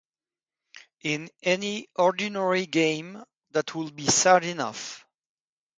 In 1.03 1.29
any 1.43 1.87
ordinary 1.95 2.65
game, 2.65 3.23
that 3.51 3.75
would 3.75 3.95
be 3.95 4.07
sad 4.07 4.43
enough. 4.43 5.05